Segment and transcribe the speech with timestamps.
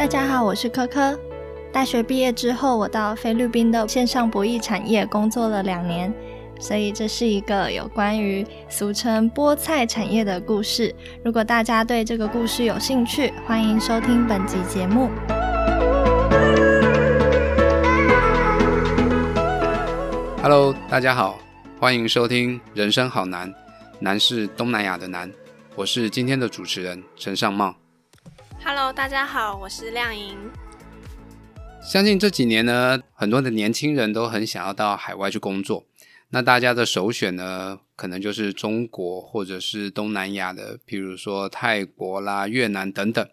[0.00, 1.14] 大家好，我是科科。
[1.70, 6.10] 大学毕业之后，我到菲律宾的线上博弈产业工作了两年，
[6.58, 10.94] 所以这是一个有关于俗称菠菜产业的故事。
[11.22, 15.10] 如果大家对这个故事有兴趣，欢迎收听本集节目。
[20.40, 21.38] Hello，大家好，
[21.78, 23.52] 欢迎收听《人生好难》，
[23.98, 25.30] 难是东南亚的难。
[25.74, 27.74] 我是今天的主持人陈尚茂。
[28.62, 30.36] Hello，大家好，我是亮莹。
[31.82, 35.86] 相信这几年呢，很多的年轻人都很想要到海外去工作。
[36.28, 43.26] 那大家的首选呢，可能就是中国或者是东南亚的，比如说泰国啦、越南等等。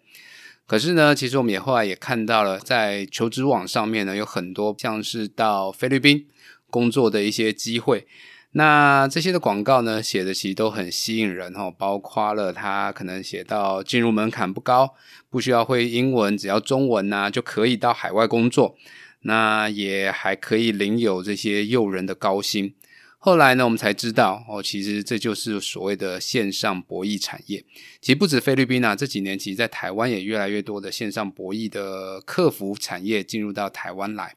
[0.66, 6.26] 可是呢，其实我们也后来也看到了，在求职网上面呢，有很多像是到菲律宾
[6.70, 8.08] 工作的一些机会。
[8.58, 14.96] 那这些的广告呢，写的其实都很吸引人哈，包括了他可能写到进入门槛不高，
[15.30, 18.76] 不需要会英文，只要中文呐就可以到海外工作，
[19.22, 22.74] 那也还可以领有这些诱人的高薪。
[23.20, 27.64] 后来呢，我们才知道哦，其实这就是所谓的线上博弈产业。
[28.02, 34.36] 其实不止菲律宾啊，这几年其实在台湾也越来越多的线上博弈的客服产业进入到台湾来。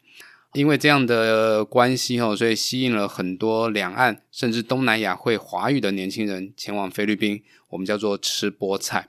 [0.55, 7.43] 因为这样的关系哦，所以吸引了很多两岸甚至东南亚会华语的年轻人前往菲律宾。
[7.69, 9.09] 我们叫做吃菠菜。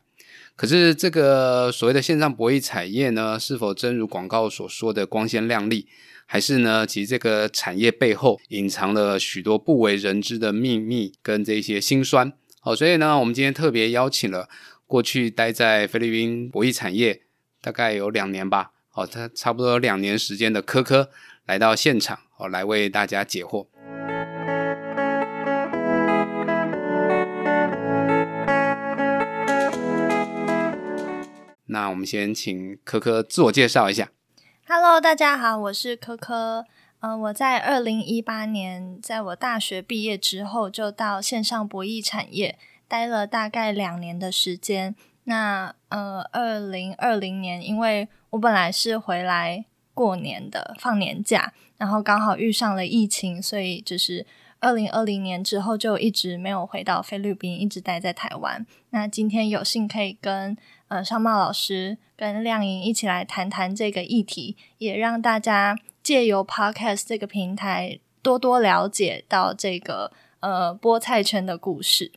[0.55, 5.87] 可是这个所谓的线上博弈产业呢，是否真如广告所说的光鲜亮丽，
[6.27, 6.85] 还是呢？
[6.85, 12.31] 其实这个产业背后隐藏了许多不为人知的秘密跟这些辛酸。
[12.59, 14.47] 好，所以呢，我们今天特别邀请了
[14.85, 17.21] 过去待在菲律宾博弈产业
[17.59, 21.09] 大概有两年吧，哦，他差不多两年时间的科科。
[21.47, 23.67] 来到现场，哦，来为大家解惑。
[31.65, 34.11] 那我们先请科科自我介绍一下。
[34.67, 36.65] Hello，大家好，我是科科。
[36.99, 44.95] 嗯，我在二零一八年，在我大学毕业之后，就到线上博弈产业待了大概两年的时间。
[45.23, 49.65] 那呃，二零二零年，因为我本来是回来。
[50.01, 54.25] 过年的放年假，然后刚好遇上了疫情，所以就是
[54.59, 58.65] 二零二零年之后就一直没有回到菲律宾，一直待在台湾。
[58.89, 60.57] 那今天有幸可以跟
[60.87, 72.11] 呃商茂老师跟亮莹一起来谈谈这个议题，也让大家借由 Podcast 这个平台多多了解到这个呃菠菜圈的故事。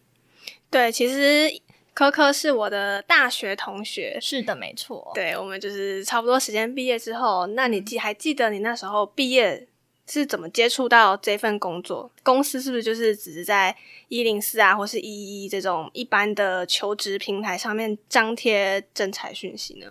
[0.71, 1.61] 对，其实。
[1.95, 5.13] 科科是我的大学同学，是的，没错。
[5.15, 9.67] 对，我们就是差不多时间毕业之后，那你记还记得你那时候毕业
[10.07, 12.11] 是怎么接触到这份工作？
[12.25, 13.75] 公司是不是就是只是在
[14.09, 19.87] 一零四啊，或是一一这种一般的求职平台上面张贴征才讯息呢？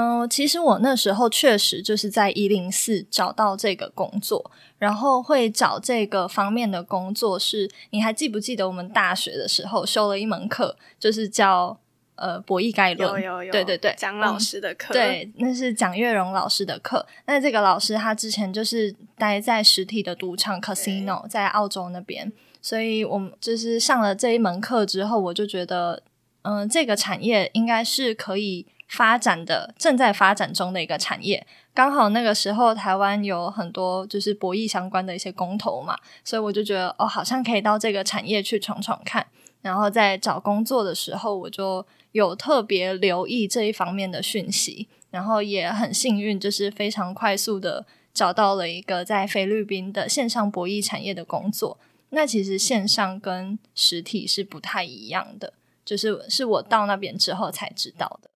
[0.00, 4.48] 嗯，其实我那时候确实就是在一零四找到这个工作，
[4.78, 7.36] 然后会找这个方面的工作。
[7.36, 11.76] 是你还记不记得我们大学的时候修了一门课，就是叫
[12.14, 13.20] 呃博弈概论？
[13.20, 17.04] 有有有，对对对，蒋老师的课，对，那是蒋月荣老师的课。
[17.26, 22.32] 那这个老师他之前就是待在实体的赌场 casino，在澳洲那边，
[22.62, 26.04] 所以我们就是上了这一门课之后，我就觉得，
[26.42, 28.64] 嗯，这个产业应该是可以。
[28.88, 39.26] 发展的正在发展中的一个产业，刚好那个时候台湾有很多就是博弈相关的一些公投嘛，所以我就觉得哦，好像可以到这个产业去闯闯看。
[39.60, 47.84] 然后在找工作的时候，我就有特别留意这一方面的讯息，然后也很幸运，就是非常快速的
[48.14, 51.78] 找到了一个在菲律宾的线上博弈产业的工作。
[52.10, 55.52] 那其实线上跟实体是不太一样的，
[55.84, 58.30] 就是是我到那边之后才知道的。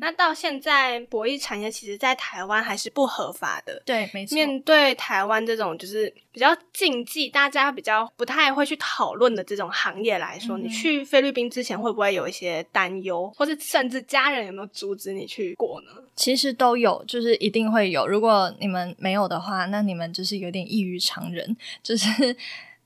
[0.00, 3.82] 那到现在，博弈产业其实，在台湾还是不合法的。
[3.84, 4.34] 对，没错。
[4.34, 15.88] 面对台湾这种就是比较禁忌，大家比较不太会去讨论的这种行业来说，你去菲律宾之前会不会有一些担忧，或是甚至家人有没有阻止你去过呢？
[16.14, 18.06] 其实都有，就是一定会有。
[18.06, 22.36] 如果你们没有的话，那你们就是有点异于常人，就是。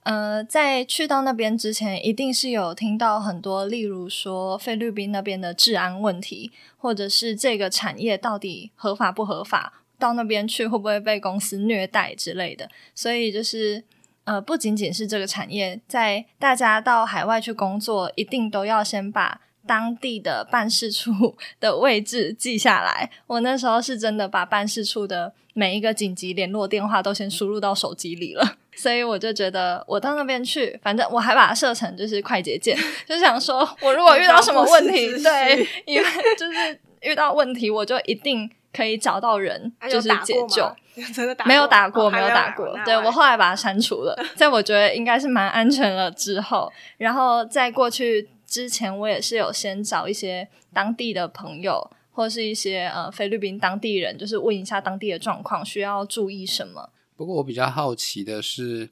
[0.02, 12.68] 呃，在去到那边之前，一定是有听到很多，例如说菲律宾那边的治安问题，或者是这个产业到底合法不合法，到那边去会不会被公司虐待之类的。
[12.94, 13.84] 所以就是
[14.24, 23.10] 呃，不仅仅是这个产业，在大家到海外去工作，一定都要先把当地的办事处 的位置记下来。
[23.26, 28.56] 我那时候是真的把办事处的每一个紧急联络电话都先输入到手机里了。
[28.76, 32.76] 所以我就觉得，我到那边去，反正我还把它设成就是快捷键，
[33.06, 36.04] 就想说我如果遇到什么问题，对，因为
[36.38, 40.70] 就是遇到问题，我就一定可以找到人，啊就是解救。
[41.14, 42.76] 真的打没有打过，哦没有打过。
[42.84, 56.90] 对我后来把它删除了，在我觉得应该是蛮安全了之后，然后在过去之前，我也是有先找一些当地的朋友，或是一些呃菲律宾当地人，就是问一下当地的状况，需要注意什么。
[57.20, 58.88] 不过我比较好奇的是，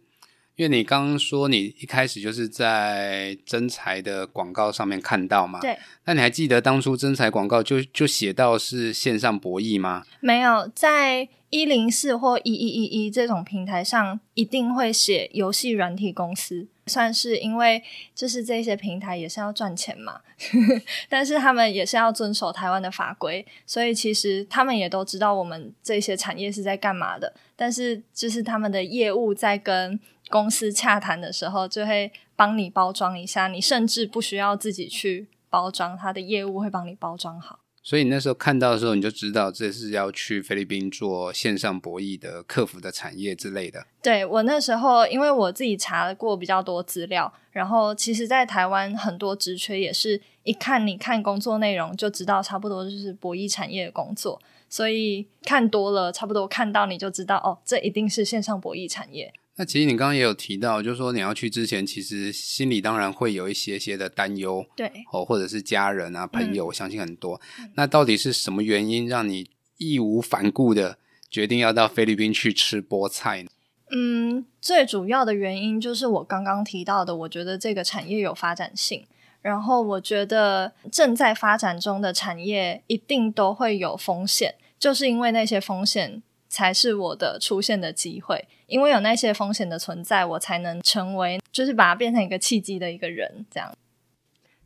[0.55, 10.05] 因为你刚刚说你一开始就是在真才的广告上面看到嘛，对，那你还记得当初真才广告就就写到是线上博弈吗？
[10.21, 16.69] 没有在一零四或一一一一这种平台上，一定会写游戏软体公司。
[16.88, 17.82] 算是因为
[18.14, 20.23] 就是这些平台也是要赚钱嘛，
[21.08, 27.35] 但是他们也是要遵守台湾的法规，所以其实他们也都知道我们这些产业是在干嘛的。
[27.55, 30.00] 但是就是他们的业务在跟
[30.31, 37.61] 公司洽谈的时候，就会帮你包装一下，你甚至不需要自己去包装，他的业务会帮你包装好。
[37.88, 43.87] 所以你那时候看到的时候，你就知道这是要去菲律宾做线上博弈的客服的产业之类的。
[44.02, 54.38] 对我那时候，因为我自己查过比较多资料，然后其实，在台湾很多职缺也是一看你看工作内容就知道差不多就是博弈产业的工作，
[54.69, 59.32] 所以看多了，差不多看到你就知道哦，这一定是线上博弈产业。
[59.58, 67.40] 那其实你刚刚也有提到，就是说你要去之前，其实心里当然会有一些些的担忧对，哦，或者是家人啊、朋嗯友，我相信很多。
[67.75, 70.96] 那到底是什么原因让你义无反顾的
[71.28, 73.50] 决定要到菲律宾去吃菠菜呢？
[73.90, 79.05] 嗯，最主要的原因就是我刚刚提到的，我觉得这个产业有发展性。
[79.40, 88.49] 然后我觉得正在发展中的产业一定都会有风险，就是因为那些风险才是我的出现的机会。
[88.67, 93.47] 因为有那些风险的存在，我才能成为，就是把它变成一个契机的一个人。
[93.50, 93.75] 这样，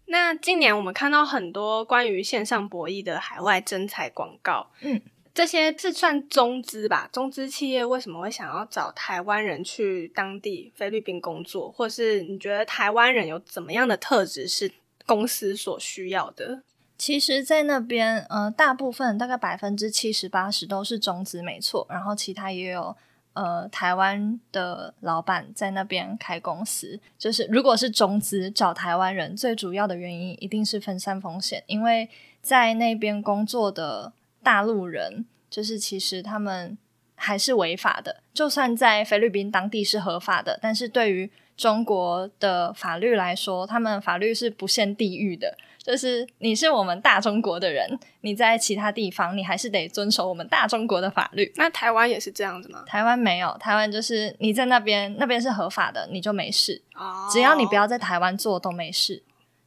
[0.06, 5.00] 那今年我们看到很多关于线上博弈的海外征才广告，嗯，
[5.32, 7.08] 这些是算中资吧？
[7.12, 14.72] 中资企业为什么会想要找台湾人去当地菲律宾工作，或是你觉得台湾人有怎么样的特质是
[15.06, 16.64] 公司所需要的？
[17.02, 21.84] 其实，在那边，呃，大部分大概百分之七十八十都是中资，没错。
[21.90, 22.96] 然后其他也有
[23.32, 27.00] 呃台湾的老板在那边开公司。
[27.18, 32.08] 就是如果是中资找台湾人，最主要的原因一定是分散风险，因为
[32.40, 36.78] 在那边工作的大陆人，就是其实他们
[37.16, 38.22] 还是违法的。
[38.32, 45.56] 就算在菲律宾当地是合法的，但是对于中国的法律来说，他们法律是不限地域的。
[45.78, 51.52] 就是你是我们大中国的人，你在其他地方，你还是得遵守我们大中国的法律。
[51.56, 52.84] 那台湾也是这样子吗？
[52.86, 59.24] 台湾没有，台湾就是你在那边，那边是合法的，你就没事，哦只要你不要在台湾做都没事。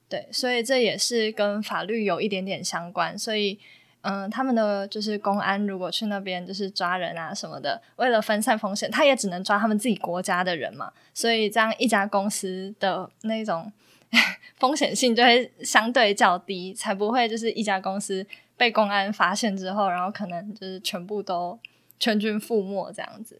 [0.08, 3.20] 对，所以这也是跟法律有一点点相关。
[3.20, 3.60] 所以，
[4.07, 10.92] 嗯、他们的就是公安如果去那边就是抓人啊什么的，为了分散风险，他也只能抓他们自己国家的人嘛。
[11.13, 13.72] 所以这样一家公司的那种
[14.60, 18.25] 风险性就会相对较低，才不会就是一家公司
[18.56, 21.58] 被公安发现之后，然后可能就是全部都
[22.00, 23.40] 全军覆没这样子。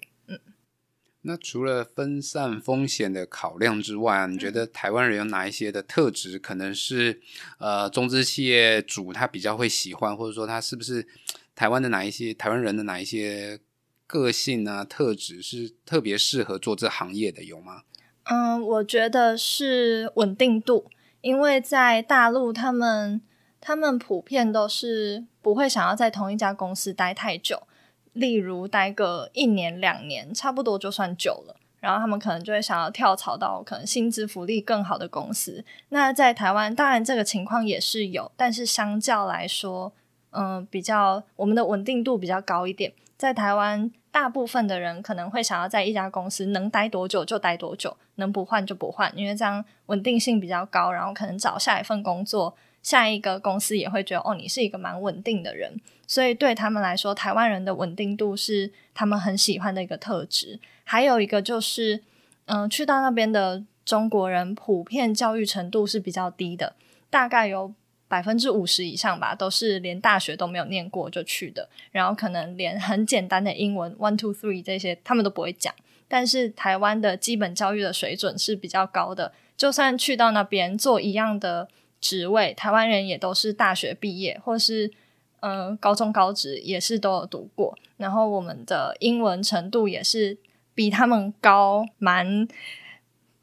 [1.28, 7.20] 那除了分散风险的考量之外啊，你觉得台湾人有哪一些的特质，可能是
[7.58, 11.08] 呃中资企业主他比较会喜欢，或者说他是不是
[11.56, 13.60] 台湾的哪一些台湾人的哪一些
[14.06, 17.82] 个性啊特质是特别适合做这行业的，有吗？
[18.26, 23.20] 嗯，我觉得是稳定度，因为在大陆，他们
[23.60, 27.68] 他们普遍都是不会想要在同一家公司待太久，
[28.16, 31.56] 例如待个一年两年，差不多就算久了。
[31.80, 35.64] 然后他们可能就会想要跳槽到可能薪资福利更好的公司。
[35.90, 39.94] 那在台湾，当然这个情况也是有，但是相较来说，
[40.32, 42.92] 嗯、比较我们的稳定度比较高一点。
[43.18, 50.92] 在台湾，大部分的人可能会想要在一家公司能待多久就待多久，能不换就不换，因为这样稳定性比较高。
[50.92, 55.82] 然后可能找下一份工作，下一个公司也会觉得哦，你是一个蛮稳定的人。
[56.06, 60.60] 所以对他们来说，台湾人的稳定度是他们很喜欢的一个特质。
[60.84, 62.04] 还有一个就是，
[62.46, 66.76] 嗯、去到那边的中国人普遍教育程度是比较低的，
[67.10, 67.74] 大概有
[68.08, 75.74] 百分之五十以上吧，都是连大学都没有念过就去的，然后可能连很简单的英文 one two three 这些他们都不会讲。
[76.08, 81.68] 但是台湾的基本教育的水准是比较高的，就算去到那边做一样的
[82.06, 84.92] 职位，台湾人也都是大学毕业，或是
[85.40, 90.38] 呃高中高职也是都有读过，然后我们的英文程度也是
[90.76, 92.48] 比他们高蛮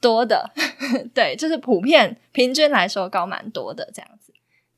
[0.01, 0.53] 多的，
[1.13, 4.33] 对，就是普遍平均来说高蛮多的这样子。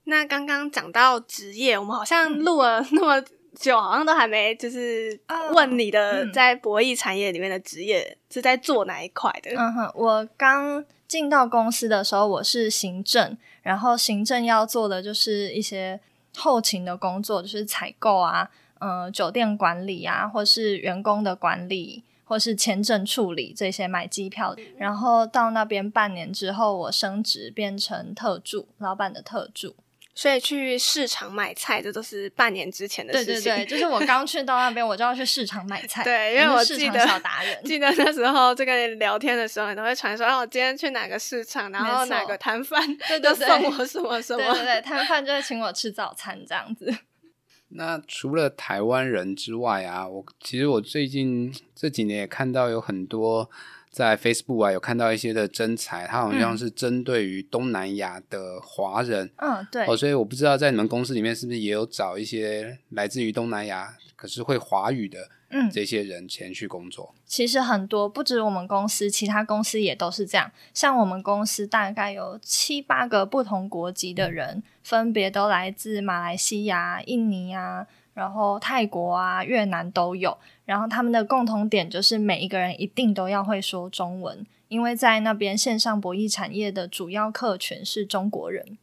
[0.05, 3.23] 那刚刚讲到职业，我们好像录了 那么
[3.55, 9.51] 久，好像都还没就是哦问你的嗯在博弈产业里面的职业是在做哪一块的。
[9.55, 15.99] 嗯哼，我刚进到公司的时候，我是行政，然后行政要做的就是一些
[16.37, 24.55] 后勤的工作，就是采购啊，呃，酒店管理啊，或是员工的管理，或是签证处理这些买机票。
[24.77, 29.75] 然后到那边半年之后，我升职变成特助，老板的特助。
[30.15, 33.53] 所以去市场买菜，这都是半年之前的对事情。
[33.53, 36.03] 对对，就是我刚去到那边，我就要去市场买菜。
[36.05, 37.59] 对因为是市场我记得小达人。
[37.65, 44.45] 记得那时候这个聊天的时候，你都会传说，哦，我今天去哪个市场，然后哪个摊贩对就对对送我什么什么。
[44.55, 46.95] 对对对，摊贩就会请我吃早餐这样子。
[47.77, 53.51] 那除了台湾人之外啊，我其实我最近这几年也看到有很多
[53.95, 59.87] 在 Facebook 啊，有看到一些的征才，它好像是针对于东南亚的华人、嗯，对。
[59.87, 67.15] 哦，所以我不知道在你们公司里面是不是也有找一些来自于东南亚可是会华语的嗯，这些人前去工作。
[67.25, 70.51] 其实很多，不止我们公司，其他公司也都是这样。
[70.73, 80.39] 像我们公司大概有七八个不同国籍的人，分别都来自马来西亚、印尼啊，然后泰国啊、越南都有。
[80.65, 88.79] 然后他们的共同点就是每一个人一定都要会说中文，因为在那边线上博弈产业的主要客群是中国人。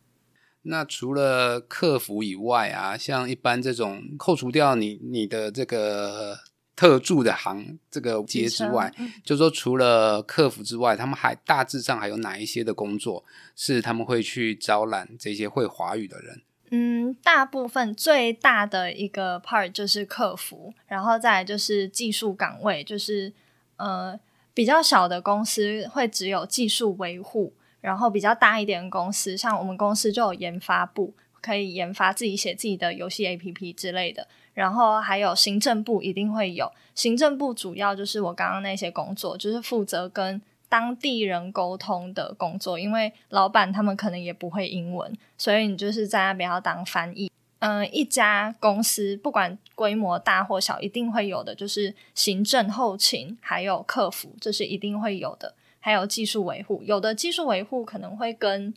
[0.63, 6.37] 那除了客服以外啊，像一般这种扣除掉你你的这个
[6.75, 16.43] 特助的行这个节之外，嗯就说除了客服之外，他们还大致上还有哪一些的工作是他们会去招揽这些会华语的人？
[16.73, 23.33] 嗯，大部分最大的一个 part 就是客服，然后再来就是技术岗位，就是
[23.75, 24.17] 呃
[24.53, 27.51] 比较小的公司会只有技术维护，
[27.81, 47.29] 然后比较大一点的公司，像我们公司就有研发部，可以研发自己写自己的游戏 APP 之类的，然后还有行政部一定会有，行政部主要就是我刚刚那些工作，就是负责跟当地人沟通的工作，因为老板他们可能也不会英文，所以你就是在那边要当翻译。
[47.59, 56.81] 嗯、一家公司不管规模大或小，一定会有的就是行政、后勤还有客服，这是一定会有的，还有技术维护。
[56.85, 58.73] 有的技术维护可能会跟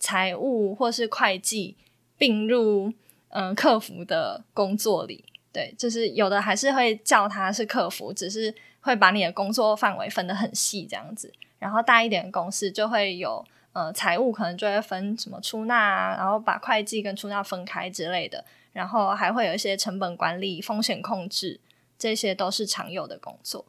[0.00, 1.76] 财务或是会计
[2.18, 2.92] 并入
[3.28, 5.24] 嗯、客服的工作里。
[5.52, 8.54] 对，就是有的还是会叫他是客服，只是
[8.86, 11.32] 会把你的工作范围分得很细这样子。
[11.58, 21.60] 然后大一点的公司就会有呃财务可能就会分什么出纳啊，然后把会计跟出纳分开之类的，然后还会有一些成本管理、风险控制，
[21.98, 23.66] 这些都是常有的工作。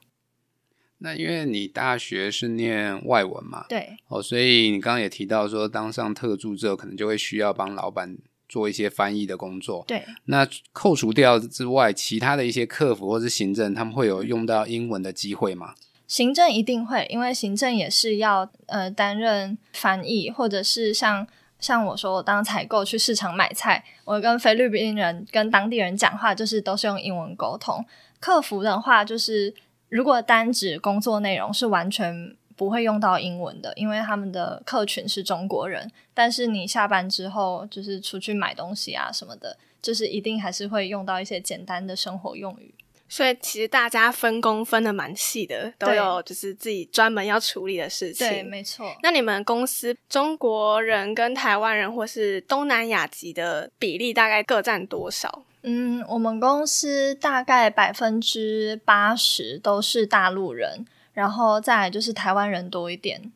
[0.99, 9.83] 那因为你大学是念外文嘛，对，哦，所以你刚刚也提到说，当上特助之后，可能就会需要帮老板做一些翻译的工作。
[9.87, 15.73] 对，那扣除掉之外，其他的一些客服或是行政，他们会有用到英文的机会吗？
[16.07, 21.27] 行政一定会，因为行政也是要呃担任翻译，或者是像
[21.59, 27.85] 像我说，我当采购去市场买菜，我跟菲律宾人跟当地人讲话，就是都是用英文沟通。
[28.19, 29.53] 客服的话，就是
[29.89, 35.89] 如果单指工作内容是完全不会用到英文的，因为他们的客群是中国人。
[36.13, 42.73] 但是你下班之后，就是出去买东西啊什么的，就是一定还是会用到一些简单的生活用语。
[43.09, 48.27] 所以其实大家分工分的蛮细的，都有就是自己专门要处理的事情。
[48.27, 48.93] 对，没错。
[49.01, 55.45] 那你们公司中国人跟台湾人或是东南亚籍的比例大概各占多少？
[55.63, 60.85] 嗯，我们公司大概百分之八十都是大陆人，
[61.17, 63.31] 然后再来就是台湾人多一点，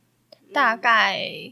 [0.53, 1.51] 大概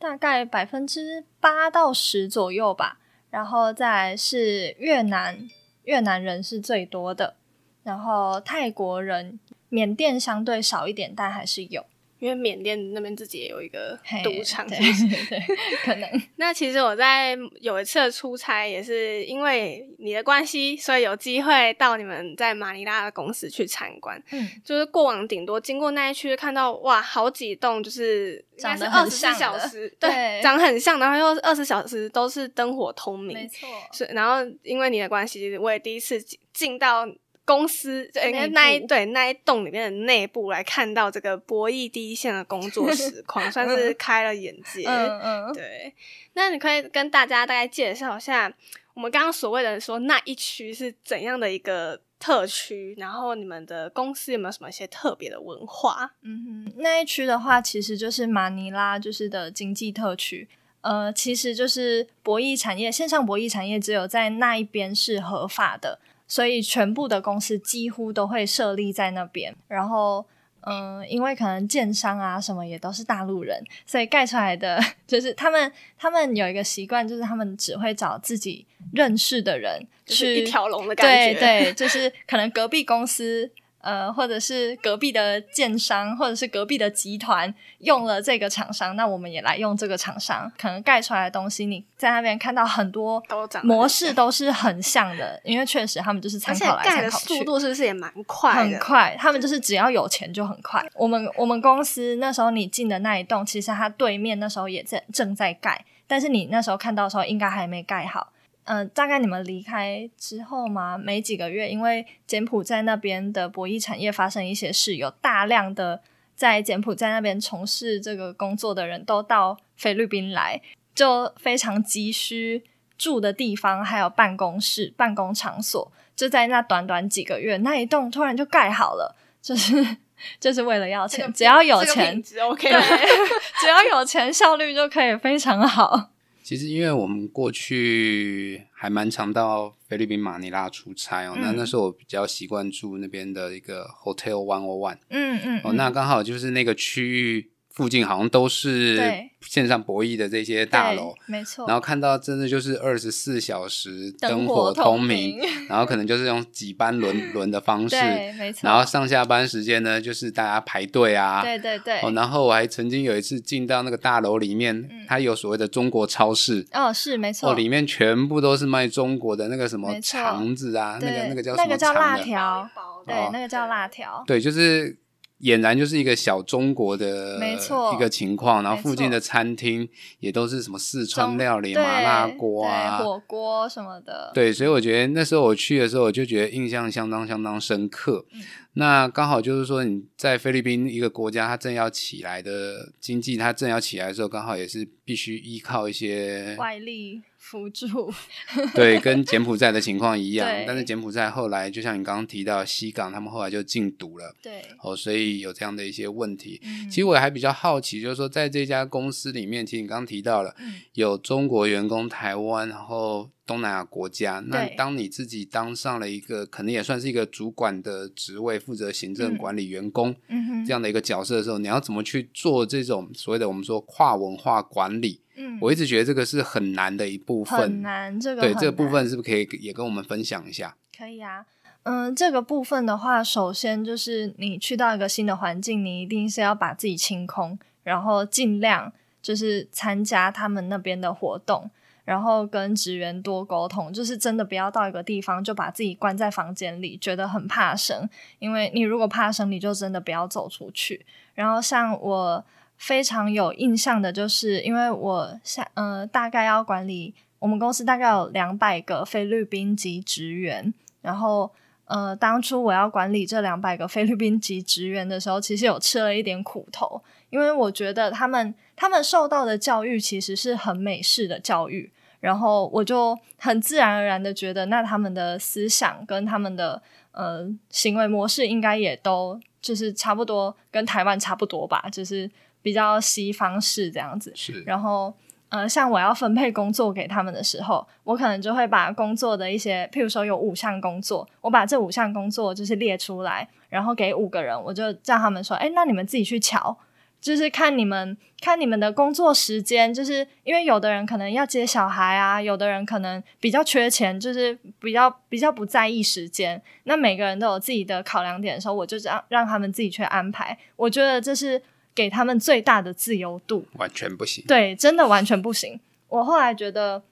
[0.00, 2.98] 大概百分之八到十左右吧。
[3.30, 5.48] 然后再来是越南，
[5.84, 7.36] 越南人是最多的，
[7.84, 11.86] 然后泰国人、缅甸相对少一点，但还是有
[12.20, 14.78] 因为缅甸那边自己也有一个嘿赌场，对
[15.28, 15.40] 对，
[15.82, 24.22] 可能 那其实我在有一次的出差，也是因为你的关系，所以有机会到你们在马尼拉的公司去参观。
[24.30, 33.32] 嗯，就是过往顶多经过那一区，看到哇，好几栋就是长得二十四小时，对长很像，然后又二十小时都是灯火通明。
[33.32, 37.06] 没错，是，然后因为你的关系，我也第一次进进到
[37.50, 44.84] 公司，就应该那一部对那一栋里面的内部来看到这个博弈第一线的工作 实况，算是开了眼界。
[44.86, 45.92] 嗯 嗯，对，
[46.34, 48.52] 那你可以跟大家大概介绍一下，
[48.94, 56.12] 我们刚刚所谓的说那一区是怎样的一个特区，然后你们的公司有没有什么一些特别的文化？
[56.22, 60.48] 嗯哼，那一区的话，其实就是马尼拉就是的经济特区。
[60.82, 69.52] 呃，其实就是博弈产业，线上博弈产业只有在那一边是合法的，所以全部的公司几乎都会设立在那边。
[69.66, 70.24] 然后，
[70.60, 81.40] 嗯，因为可能建商啊什么也都是大陆人，所以盖出来的就是他们他们有一个习惯，就是他们只会找自己认识的人就是去一条龙的感对觉。
[81.40, 83.50] 对，就是可能隔壁公司。
[83.80, 90.50] 呃，或者是隔壁的建商，或者是隔壁的集团用了这个厂商，那我们也来用这个厂商。
[90.58, 93.22] 可能盖出来的东西，你在那边看到很多
[93.62, 97.44] 模式都是很像的，因为确实他们就是参考来参考去速。
[97.44, 98.54] 度是不是也蛮快？
[98.54, 100.84] 很快，他们就是只要有钱就很快。
[100.94, 108.32] 我们我们公司那时候你进的那一栋，其实它对面那时候也在正在盖，但是你那时候看到的时候应该还没盖好。
[108.64, 116.02] 嗯、大概你们离开之后嘛，没几个月，因为柬埔寨那边的博弈产业发生一些事，有大量的
[116.36, 120.60] 在柬埔寨那边从事这个工作的人都到菲律宾来，
[120.94, 122.64] 就非常急需
[122.96, 125.90] 住的地方，还有办公室、办公场所。
[126.14, 129.96] 就在那短短几个月，那一栋突然就盖好了，就 是
[130.38, 132.80] 就是为了要钱，这个只要有这个钱 OK 对？，
[133.58, 136.10] 只要有钱，效率就可以非常好。
[136.50, 141.56] 其实，因为我们过去还蛮常到菲律宾马尼拉出差哦，那嗯。
[141.56, 148.98] 那时候我比较习惯住那边的一个 Hotel One O One 嗯嗯，哦，那刚好就是那个区域附近好像都是
[149.40, 151.66] 线上博弈的这些大楼，没错。
[151.66, 158.60] 然后看到真的就是二十四小时灯火通通明，然后可能就是用几班轮 轮的方式，对，没错。
[158.68, 166.66] 然后上下班时间呢，就是大家排队啊，对对对，哦，然后我还曾经有一次进到那个大楼里面，嗯它有所谓的中国超市。
[166.72, 167.50] 哦，是没错。
[167.50, 172.18] 哦，里面全部都是卖中国的那个什么肠子啊，那个那个叫什么那个叫辣？
[172.18, 172.68] 条，
[173.06, 174.22] 对哦，那个叫辣条。
[174.26, 174.96] 对，就是
[175.42, 178.62] 俨然就是一个小中国的没错一个情况。
[178.62, 184.30] 然后附近的餐厅也都是什么四川料理、麻辣锅啊，火锅什么的。
[184.34, 188.24] 对，所以我觉得那时候我去的时候，我就觉得印象相当相当深刻。
[188.32, 188.40] 嗯
[188.74, 198.12] 那刚好就是说你在菲律宾一个国家，它正要起来的经济，它正要起来的时候，刚好也是必须依靠一些外力辅助。
[198.72, 200.48] 对，跟柬埔寨的情况一样。
[200.66, 204.34] 但是柬埔寨后来，就像你刚刚提到西港，他们后来就禁毒了。
[204.40, 206.60] 对，哦，所以有这样的一些问题。
[206.62, 214.40] 嗯其实我还比较好奇，就是说在这家公司里面，其实你刚刚提到了、嗯有中国员工、台湾，然后东南亚国家。
[214.46, 225.20] 那当你自己当上了一个可能也算是一个主管的职位，负责行政嗯管理员工、嗯哼，这样的一个角色的时候，你要怎么去做这种所谓的我们说跨文化管理？
[225.34, 227.58] 嗯，我一直觉得这个是很难的一部分。
[227.58, 230.76] 很难，这个对这个部分是不是可以也跟我们分享一下？
[230.96, 231.44] 可以啊，
[231.82, 241.70] 嗯，这个部分的话，首先就是你去到一个新的环境，你一定是要把自己清空，然后尽量就是参加他们那边的活动，
[242.04, 248.08] 然后跟职员多沟通，就是真的不要到一个地方就把自己关在房间里，觉得很怕生，
[248.38, 251.04] 因为你如果怕生，你就真的不要走出去。
[251.34, 252.44] 然后像我
[252.76, 261.50] 非常有印象的，就是因为我下呃大概要管理我们公司大概有两百个菲律宾籍职员，然后
[261.84, 271.92] 呃当初我要管理这两百个菲律宾籍职员的时候，其实有吃了一点苦头，因为我觉得他们他们受到的教育其实是很美式的教育。
[272.20, 276.80] 然后我就很自然而然的觉得，那他们的思想跟他们的
[277.12, 284.30] 呃行为模式应该也都就是差不多，跟台湾差不多吧，就是比较西方式这样子。
[284.34, 285.14] 是然后
[285.48, 296.76] 呃，像我要分配工作给他们的时候，我可能就会把工作的一些，譬如说有五项工作，我把这五项工作就是列出来，然后给五个人，我就叫他们说，哎，那你们自己去瞧。
[297.20, 306.60] 就是看你们看你们的工作时间，就是因为有的人可能要接小孩啊，有的人可能比较缺钱，就是比较比较不在意时间。
[306.84, 310.56] 那每个人都有自己的考量点的时候，我就让让他们自己去安排。
[310.76, 311.60] 我觉得这是
[311.94, 313.66] 给他们最大的自由度。
[313.74, 314.44] 完全不行。
[314.48, 315.78] 对，真的完全不行。
[316.08, 317.02] 我后来觉得，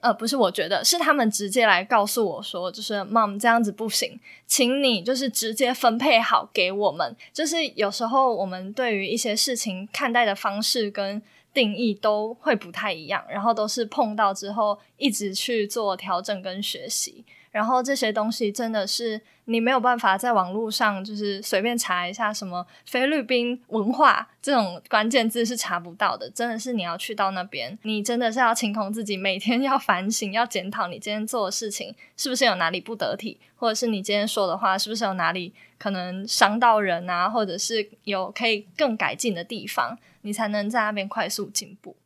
[0.00, 7.16] 呃，不是我觉得，是他们直接来告诉我说，就是 mom 这样子不行，请你就是直接分配好给我们。
[7.32, 11.20] 就是有时候我们对于一些事情看待的方式跟
[11.52, 17.24] 定义都会不太一样，然后都是碰到之后一直去做调整跟学习。
[17.50, 41.96] 然后这些东西真的是你没有办法在网络上就是随便查一下什么菲律宾文化这种关键字是查不到的，真的是你要去到那边，你真的是要清空自己，每天要反省，要检讨你今天做的事情是不是有哪里不得体，或者是你今天说的话是不是有哪里可能伤到人啊，或者是有可以更改进的地方，你才能在那边快速进步。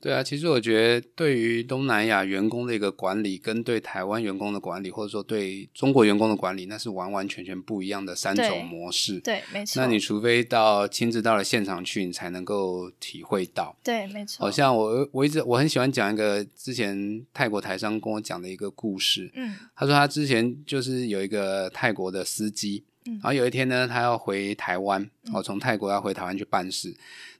[0.00, 9.18] 对啊，其实我觉得对于东南亚员工的一个管理，跟对台湾员工的管理，或者说对中国员工的管理，那是完完全全不一样的三对种模式。
[9.18, 9.82] 对，没错。
[9.82, 13.76] 那你除非到亲自到了现场去，你才能够体会到。
[13.82, 14.44] 对，没错。
[14.44, 19.28] 好像我我一直我很喜欢讲一个之前泰国台商跟我讲的一个故事。
[19.34, 26.94] 嗯他说他之前就是有一个泰国的司机，嗯然后有一天呢，他要回台湾，哦，从泰国要回台湾去办事，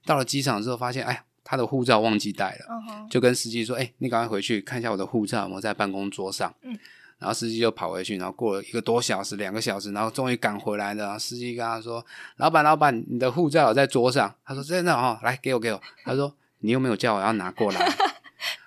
[0.04, 6.54] 到了机场之后发现，哎，他的护照忘记带了，就跟司机说，哎，你赶快回去看一下我的护照有没有在办公桌上。
[6.60, 6.78] 嗯。
[7.18, 11.04] 然后司机就跑回去，然后过了一个多小时、两个小时，然后终于赶回来了。
[11.04, 12.04] 然后司机跟他说
[12.36, 17.90] ：“老板，老板，你的护照有在桌上。”他说：“真的哦，来给我，给我。”他说：“你又没有叫我要拿过来？”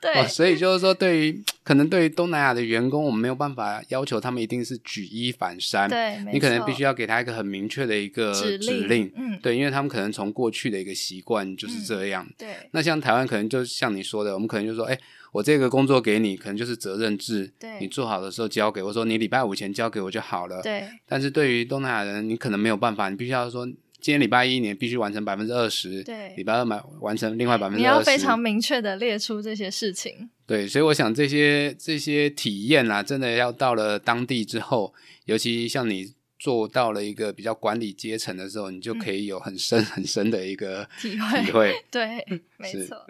[0.01, 5.87] 对哦，所以就是说，对于可能对于东南亚的员工，我们没有办法要求他们一定是举一反三。
[5.87, 9.11] 对，你可能必须要给他一个很明确的一个指令令。
[9.15, 12.27] 嗯对，因为他们可能从过去的一个习惯就是这样。
[12.37, 14.97] 对那像台湾可能就像你说的，我们可能就说，哎，
[15.31, 20.61] 我这个工作给你，可能就是责任制，对你做好的时候交给我，说你礼拜五前交给我就好了。
[20.61, 23.67] 对但是对于东南亚人，你可能没有办法，你必须要说，
[24.01, 30.29] 今天礼拜一你必须完成百分之二十，对礼拜二完完成另外百分之二十，要非常明确的列出这些事情。
[30.47, 34.93] 对，所以我想这些这些体验啊，真的要到了当地之后，
[35.25, 41.73] 尤其像你做到了一个比较管理阶层的时候，你就可以有很深很深的一个体会体会。
[41.91, 42.25] 对，
[42.57, 43.05] 没错。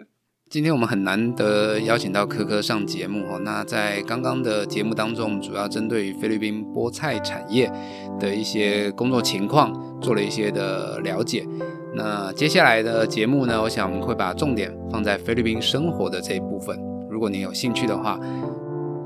[0.52, 3.40] 今天我们很难得邀请到科科上节目哦。
[3.42, 7.72] 那在刚刚的节目当中，主要针对于菲律宾菠菜产业
[8.20, 11.48] 的一些工作情况做了一些的了解。
[11.94, 16.78] 那接下来的节目呢，我想我们会把重点放在菲律宾生活的这一部分。
[17.08, 18.20] 如果您有兴趣的话，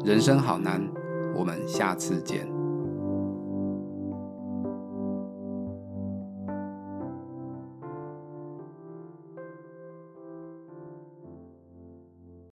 [0.05, 0.83] 人生好难，
[1.33, 2.56] 我们下次见。